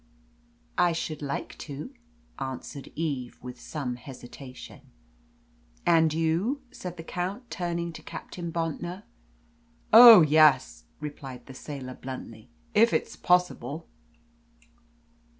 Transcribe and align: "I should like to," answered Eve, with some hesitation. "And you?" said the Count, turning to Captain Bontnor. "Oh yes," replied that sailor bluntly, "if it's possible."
"I 0.79 0.93
should 0.93 1.21
like 1.21 1.55
to," 1.59 1.93
answered 2.39 2.91
Eve, 2.95 3.37
with 3.43 3.61
some 3.61 3.97
hesitation. 3.97 4.81
"And 5.85 6.11
you?" 6.11 6.63
said 6.71 6.97
the 6.97 7.03
Count, 7.03 7.51
turning 7.51 7.93
to 7.93 8.01
Captain 8.01 8.49
Bontnor. 8.51 9.03
"Oh 9.93 10.21
yes," 10.21 10.85
replied 10.99 11.45
that 11.45 11.53
sailor 11.53 11.93
bluntly, 11.93 12.49
"if 12.73 12.93
it's 12.93 13.15
possible." 13.15 13.87